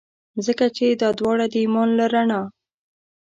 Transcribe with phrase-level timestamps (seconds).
[0.45, 2.41] ځکه چي دا داوړه د ایمان له رڼا.